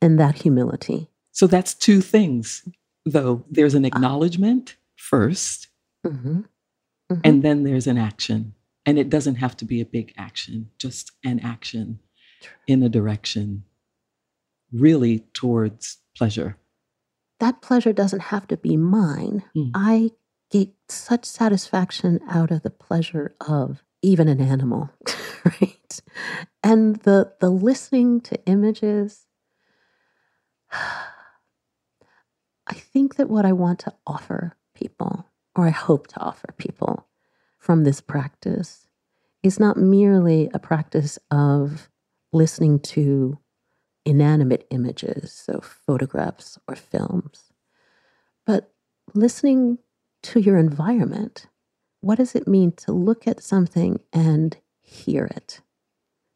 [0.00, 1.08] in that humility.
[1.32, 2.68] So that's two things,
[3.04, 3.44] though.
[3.50, 5.66] There's an uh, acknowledgement 1st
[6.06, 6.38] mm-hmm.
[6.38, 7.20] mm-hmm.
[7.24, 8.54] and then there's an action.
[8.86, 12.00] And it doesn't have to be a big action, just an action
[12.66, 13.64] in a direction
[14.72, 16.56] really towards pleasure.
[17.38, 19.42] That pleasure doesn't have to be mine.
[19.56, 19.70] Mm.
[19.74, 20.10] I
[20.50, 24.90] get such satisfaction out of the pleasure of even an animal,
[25.44, 26.00] right?
[26.62, 29.26] And the the listening to images.
[30.72, 35.26] I think that what I want to offer people,
[35.56, 37.08] or I hope to offer people
[37.58, 38.86] from this practice,
[39.42, 41.88] is not merely a practice of
[42.32, 43.38] listening to
[44.04, 47.52] inanimate images, so photographs or films,
[48.46, 48.72] but
[49.14, 49.78] listening
[50.22, 51.46] to your environment.
[52.00, 55.60] What does it mean to look at something and hear it?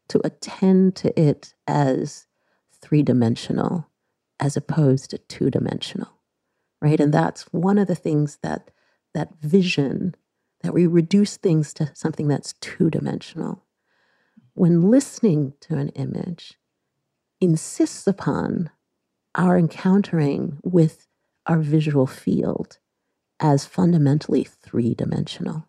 [0.09, 2.27] To attend to it as
[2.81, 3.89] three dimensional
[4.39, 6.09] as opposed to two dimensional,
[6.81, 6.99] right?
[6.99, 8.69] And that's one of the things that
[9.13, 10.13] that vision
[10.61, 13.63] that we reduce things to something that's two dimensional.
[14.53, 16.55] When listening to an image,
[17.39, 18.69] insists upon
[19.35, 21.07] our encountering with
[21.45, 22.79] our visual field
[23.39, 25.67] as fundamentally three dimensional.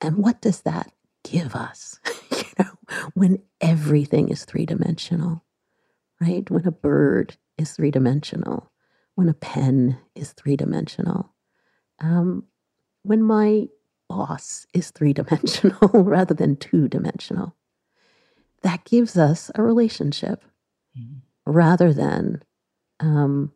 [0.00, 0.92] And what does that
[1.24, 2.00] give us?
[2.30, 2.72] you know,
[3.14, 5.44] when everything is three dimensional,
[6.20, 6.48] right?
[6.50, 8.70] When a bird is three dimensional,
[9.14, 11.32] when a pen is three dimensional,
[12.00, 12.44] um,
[13.02, 13.68] when my
[14.08, 17.56] boss is three dimensional rather than two dimensional
[18.62, 20.44] that gives us a relationship
[20.98, 21.18] mm-hmm.
[21.50, 22.42] rather than
[23.00, 23.52] um,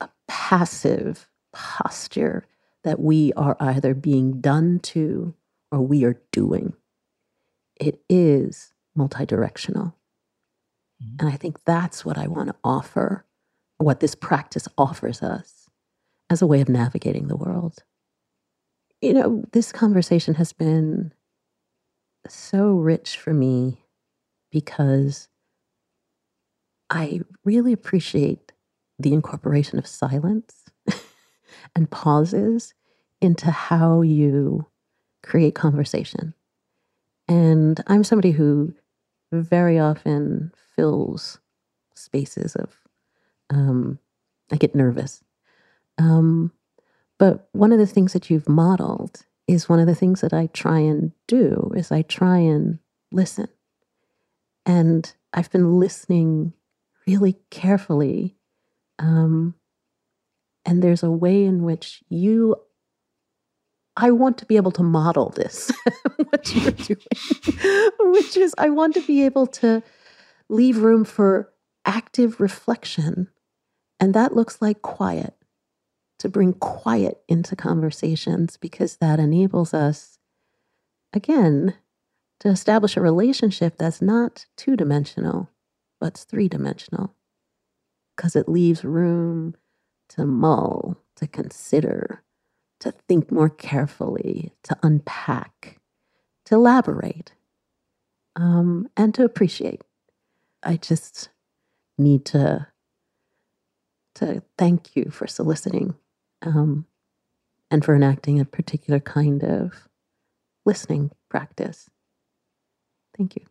[0.00, 2.46] a passive posture
[2.84, 5.34] that we are either being done to
[5.70, 6.74] or we are doing.
[7.78, 9.94] It is multidirectional.
[11.02, 11.16] Mm-hmm.
[11.20, 13.24] And I think that's what I want to offer,
[13.78, 15.68] what this practice offers us
[16.28, 17.82] as a way of navigating the world.
[19.00, 21.12] You know, this conversation has been
[22.28, 23.84] so rich for me
[24.50, 25.28] because
[26.90, 28.52] I really appreciate
[28.98, 30.59] the incorporation of silence
[31.76, 32.74] and pauses
[33.20, 34.66] into how you
[35.22, 36.34] create conversation.
[37.28, 38.74] And I'm somebody who
[39.32, 41.38] very often fills
[41.94, 42.76] spaces of,
[43.50, 43.98] um,
[44.52, 45.22] I get nervous.
[45.98, 46.52] Um,
[47.18, 50.48] but one of the things that you've modeled is one of the things that I
[50.48, 52.78] try and do is I try and
[53.12, 53.48] listen
[54.66, 56.54] and I've been listening
[57.06, 58.36] really carefully
[58.98, 59.54] Um,
[60.64, 62.56] and there's a way in which you,
[63.96, 65.70] I want to be able to model this,
[66.16, 69.82] what you're doing, which is I want to be able to
[70.48, 71.52] leave room for
[71.84, 73.28] active reflection.
[73.98, 75.34] And that looks like quiet,
[76.18, 80.18] to bring quiet into conversations because that enables us,
[81.12, 81.74] again,
[82.40, 85.50] to establish a relationship that's not two dimensional,
[86.00, 87.14] but three dimensional
[88.16, 89.54] because it leaves room
[90.10, 92.22] to mull, to consider,
[92.80, 95.78] to think more carefully, to unpack,
[96.46, 97.32] to elaborate,
[98.36, 99.82] um, and to appreciate.
[100.62, 101.30] I just
[101.98, 102.66] need to
[104.16, 105.94] to thank you for soliciting
[106.42, 106.84] um,
[107.70, 109.88] and for enacting a particular kind of
[110.66, 111.88] listening practice.
[113.16, 113.46] Thank you.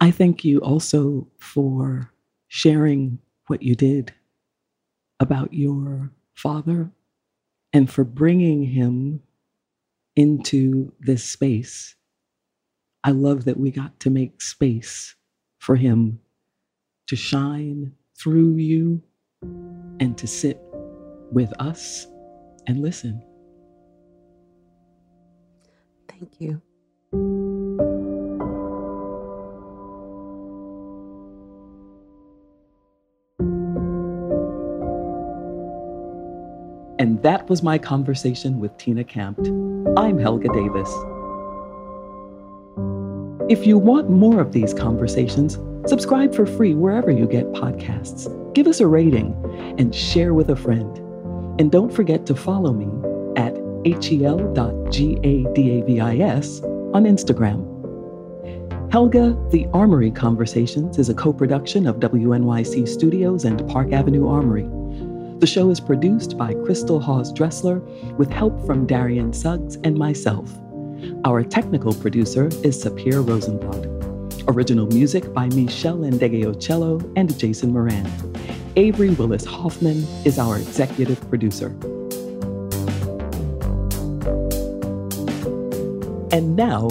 [0.00, 2.12] I thank you also for
[2.48, 4.12] sharing what you did
[5.20, 6.90] about your father
[7.72, 9.22] and for bringing him
[10.14, 11.94] into this space.
[13.04, 15.14] I love that we got to make space
[15.58, 16.20] for him
[17.06, 19.02] to shine through you
[20.00, 20.60] and to sit
[21.30, 22.06] with us
[22.66, 23.22] and listen.
[26.08, 26.62] Thank you.
[37.46, 39.46] That was my conversation with Tina Campt.
[39.96, 40.90] I'm Helga Davis.
[43.48, 45.56] If you want more of these conversations,
[45.88, 48.26] subscribe for free wherever you get podcasts.
[48.52, 49.32] Give us a rating
[49.78, 50.98] and share with a friend.
[51.60, 52.86] And don't forget to follow me
[53.40, 53.54] at
[53.86, 54.54] hel.gadavis
[56.96, 57.72] on Instagram.
[58.90, 64.68] Helga, The Armory Conversations is a co production of WNYC Studios and Park Avenue Armory.
[65.38, 67.80] The show is produced by Crystal Hawes Dressler
[68.16, 70.50] with help from Darian Suggs and myself.
[71.26, 73.84] Our technical producer is Sapir Rosenblatt.
[74.48, 78.10] Original music by Meshell Ndegeocello and Jason Moran.
[78.76, 81.68] Avery Willis Hoffman is our executive producer.
[86.32, 86.88] And now,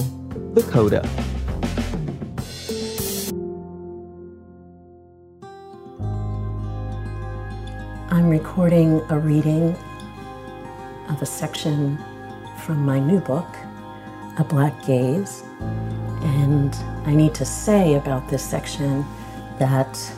[0.53, 1.01] the coda.
[8.25, 9.77] I'm recording a reading
[11.09, 12.03] of a section
[12.57, 13.45] from my new book,
[14.39, 15.43] A Black Gaze.
[15.61, 19.05] And I need to say about this section
[19.59, 20.11] that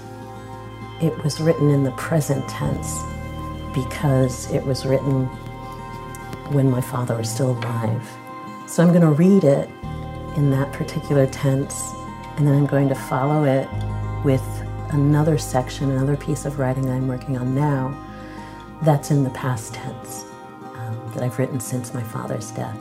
[1.02, 2.98] it was written in the present tense
[3.74, 5.26] because it was written
[6.54, 8.10] when my father was still alive.
[8.68, 9.70] So I'm going to read it
[10.38, 11.92] in that particular tense,
[12.38, 13.68] and then I'm going to follow it
[14.24, 14.57] with
[14.92, 17.96] another section, another piece of writing I'm working on now
[18.84, 20.26] that's in the past tense
[20.76, 22.78] um, that I've written since my father's death.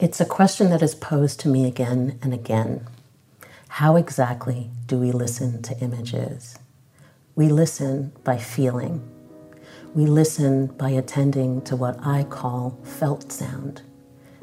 [0.00, 2.86] It's a question that is posed to me again and again.
[3.68, 6.58] How exactly do we listen to images?
[7.34, 9.08] We listen by feeling.
[9.94, 13.82] We listen by attending to what I call felt sound,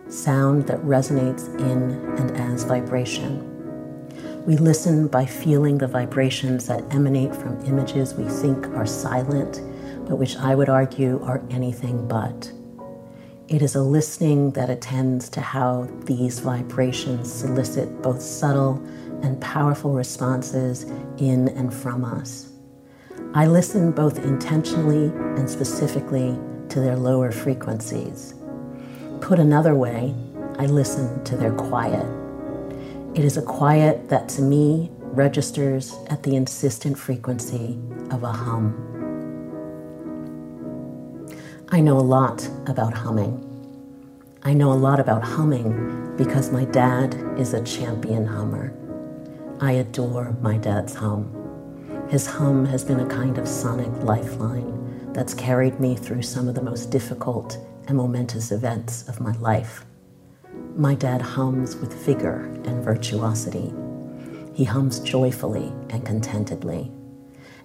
[0.09, 3.54] sound that resonates in and as vibration.
[4.45, 9.59] We listen by feeling the vibrations that emanate from images we think are silent,
[10.07, 12.51] but which I would argue are anything but.
[13.47, 18.75] It is a listening that attends to how these vibrations solicit both subtle
[19.23, 20.83] and powerful responses
[21.17, 22.51] in and from us.
[23.33, 25.05] I listen both intentionally
[25.39, 26.37] and specifically
[26.69, 28.35] to their lower frequencies.
[29.21, 30.13] Put another way,
[30.59, 32.24] I listen to their quiet.
[33.15, 37.79] It is a quiet that to me registers at the insistent frequency
[38.11, 38.75] of a hum.
[41.69, 43.39] I know a lot about humming.
[44.43, 48.73] I know a lot about humming because my dad is a champion hummer.
[49.61, 51.31] I adore my dad's hum.
[52.09, 56.55] His hum has been a kind of sonic lifeline that's carried me through some of
[56.55, 57.57] the most difficult
[57.87, 59.85] and momentous events of my life.
[60.77, 63.71] My dad hums with vigor and virtuosity.
[64.53, 66.91] He hums joyfully and contentedly.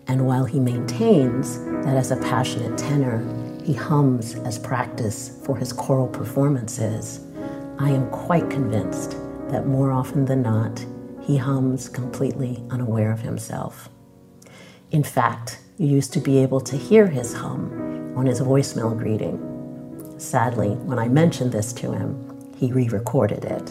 [0.07, 3.19] And while he maintains that as a passionate tenor,
[3.65, 7.19] he hums as practice for his choral performances,
[7.81, 9.17] I am quite convinced
[9.49, 10.87] that more often than not,
[11.21, 13.89] he hums completely unaware of himself.
[14.93, 20.15] In fact, you used to be able to hear his hum on his voicemail greeting.
[20.19, 22.30] Sadly, when I mentioned this to him,
[22.61, 23.71] he re recorded it.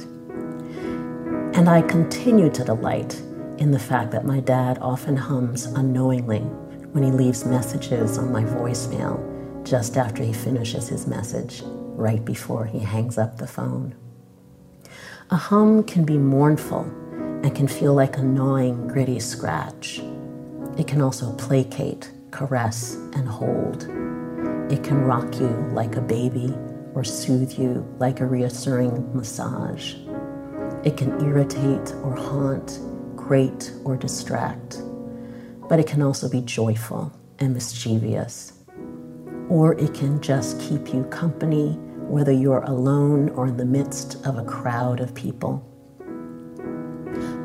[1.55, 3.21] And I continue to delight
[3.59, 8.43] in the fact that my dad often hums unknowingly when he leaves messages on my
[8.43, 9.23] voicemail
[9.63, 13.93] just after he finishes his message, right before he hangs up the phone.
[15.29, 16.81] A hum can be mournful
[17.43, 19.99] and can feel like a gnawing, gritty scratch.
[20.79, 23.83] It can also placate, caress, and hold.
[24.71, 26.55] It can rock you like a baby
[26.93, 29.95] or soothe you like a reassuring massage.
[30.83, 32.79] It can irritate or haunt,
[33.15, 34.81] grate or distract,
[35.67, 38.53] but it can also be joyful and mischievous.
[39.49, 41.73] Or it can just keep you company,
[42.07, 45.65] whether you're alone or in the midst of a crowd of people.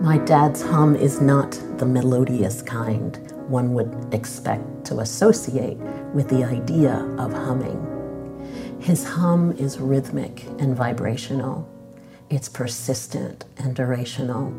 [0.01, 3.19] My dad's hum is not the melodious kind
[3.49, 5.77] one would expect to associate
[6.15, 7.94] with the idea of humming.
[8.85, 11.67] His hum is rhythmic and vibrational.
[12.29, 14.53] It's persistent and durational.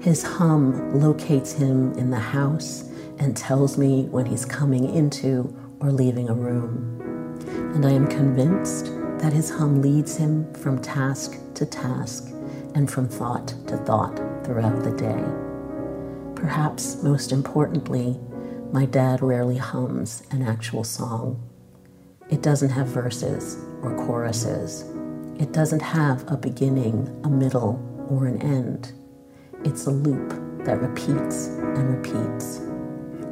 [0.00, 2.88] His hum locates him in the house
[3.18, 7.00] and tells me when he's coming into or leaving a room.
[7.74, 12.28] And I am convinced that his hum leads him from task to task
[12.76, 15.24] and from thought to thought throughout the day.
[16.40, 18.20] Perhaps most importantly,
[18.70, 21.47] my dad rarely hums an actual song.
[22.30, 24.82] It doesn't have verses or choruses.
[25.40, 28.92] It doesn't have a beginning, a middle, or an end.
[29.64, 30.30] It's a loop
[30.64, 32.60] that repeats and repeats.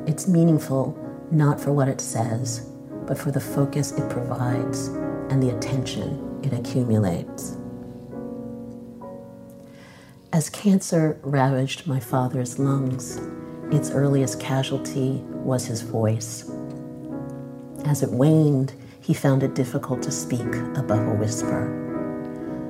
[0.07, 0.99] It's meaningful
[1.31, 2.71] not for what it says,
[3.07, 4.89] but for the focus it provides
[5.29, 7.59] and the attention it accumulates.
[10.33, 13.21] As cancer ravaged my father's lungs,
[13.71, 16.51] its earliest casualty was his voice.
[17.85, 18.73] As it waned,
[19.07, 21.69] he found it difficult to speak above a whisper.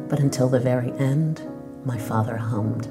[0.06, 1.40] But until the very end,
[1.86, 2.88] my father hummed.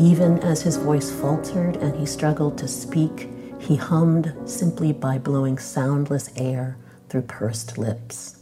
[0.00, 5.58] Even as his voice faltered and he struggled to speak, he hummed simply by blowing
[5.58, 6.76] soundless air
[7.08, 8.40] through pursed lips.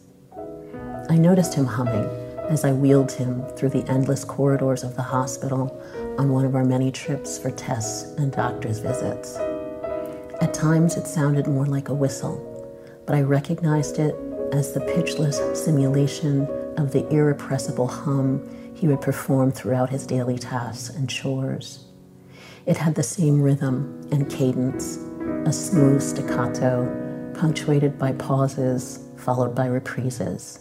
[1.10, 2.08] I noticed him humming
[2.48, 5.82] as I wheeled him through the endless corridors of the hospital
[6.16, 9.36] on one of our many trips for tests and doctor's visits.
[10.40, 12.55] At times, it sounded more like a whistle
[13.06, 14.14] but I recognized it
[14.52, 16.46] as the pitchless simulation
[16.76, 21.86] of the irrepressible hum he would perform throughout his daily tasks and chores.
[22.66, 24.98] It had the same rhythm and cadence,
[25.46, 30.60] a smooth staccato, punctuated by pauses followed by reprises.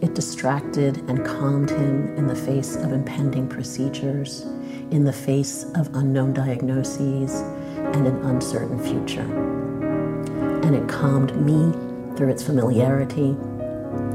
[0.00, 4.42] It distracted and calmed him in the face of impending procedures,
[4.90, 7.40] in the face of unknown diagnoses,
[7.76, 9.67] and an uncertain future
[10.64, 11.72] and it calmed me
[12.16, 13.36] through its familiarity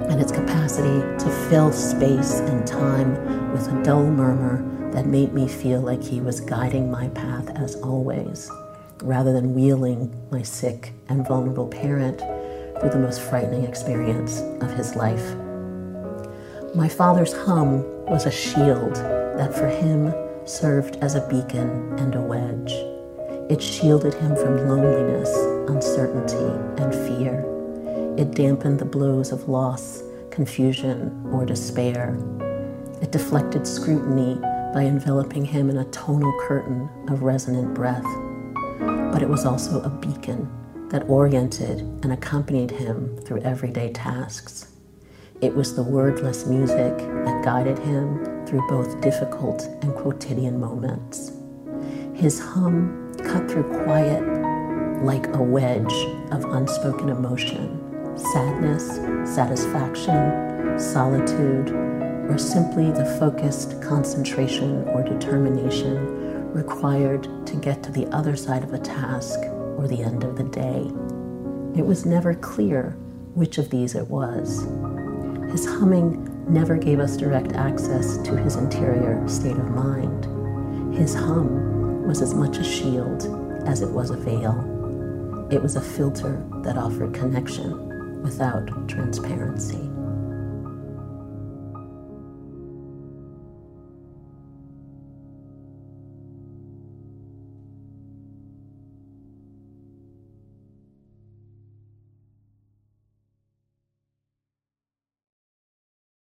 [0.10, 5.48] and its capacity to fill space and time with a dull murmur that made me
[5.48, 8.52] feel like he was guiding my path as always,
[9.02, 12.20] rather than wheeling my sick and vulnerable parent
[12.80, 15.36] through the most frightening experience of his life.
[16.76, 20.14] My father's hum was a shield that for him
[20.46, 22.93] served as a beacon and a wedge.
[23.50, 25.30] It shielded him from loneliness,
[25.70, 27.44] uncertainty, and fear.
[28.18, 32.18] It dampened the blows of loss, confusion, or despair.
[33.02, 34.40] It deflected scrutiny
[34.74, 38.08] by enveloping him in a tonal curtain of resonant breath.
[38.80, 40.50] But it was also a beacon
[40.90, 44.72] that oriented and accompanied him through everyday tasks.
[45.42, 51.34] It was the wordless music that guided him through both difficult and quotidian moments.
[52.14, 54.22] His hum cut through quiet
[55.04, 55.94] like a wedge
[56.32, 58.96] of unspoken emotion, sadness,
[59.36, 61.70] satisfaction, solitude,
[62.30, 68.74] or simply the focused concentration or determination required to get to the other side of
[68.74, 69.40] a task
[69.78, 70.90] or the end of the day.
[71.78, 72.96] It was never clear
[73.34, 74.66] which of these it was.
[75.52, 80.26] His humming never gave us direct access to his interior state of mind.
[80.96, 81.73] His hum
[82.04, 83.26] was as much a shield
[83.68, 85.48] as it was a veil.
[85.52, 89.93] It was a filter that offered connection without transparency.